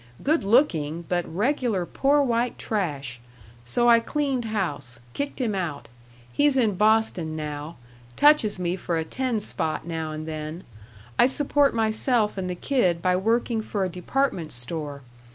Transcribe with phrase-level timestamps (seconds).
[0.23, 3.19] Good looking, but regular poor white trash.
[3.65, 5.89] So I cleaned house kicked him out.
[6.33, 7.75] He's in Boston now.
[8.15, 10.63] Touches me for a ten spot now and then.
[11.19, 15.03] I support myself and the kid by working for a department store.